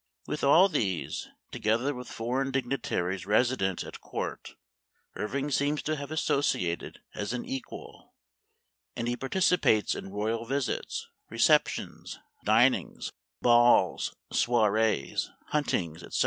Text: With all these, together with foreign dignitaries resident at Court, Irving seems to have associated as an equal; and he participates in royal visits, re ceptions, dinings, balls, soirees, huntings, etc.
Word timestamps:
With 0.25 0.43
all 0.43 0.67
these, 0.67 1.27
together 1.51 1.93
with 1.93 2.07
foreign 2.09 2.49
dignitaries 2.49 3.27
resident 3.27 3.83
at 3.83 4.01
Court, 4.01 4.55
Irving 5.15 5.51
seems 5.51 5.83
to 5.83 5.95
have 5.95 6.09
associated 6.09 7.01
as 7.13 7.33
an 7.33 7.45
equal; 7.45 8.15
and 8.95 9.07
he 9.07 9.15
participates 9.15 9.93
in 9.93 10.09
royal 10.09 10.43
visits, 10.47 11.07
re 11.29 11.37
ceptions, 11.37 12.17
dinings, 12.43 13.11
balls, 13.43 14.15
soirees, 14.33 15.29
huntings, 15.49 16.01
etc. 16.01 16.13